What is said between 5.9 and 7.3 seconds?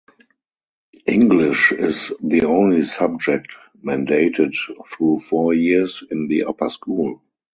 in the Upper School.